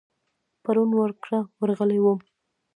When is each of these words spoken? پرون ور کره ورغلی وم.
پرون 0.63 0.89
ور 0.95 1.11
کره 1.21 1.39
ورغلی 1.61 1.99
وم. 2.01 2.19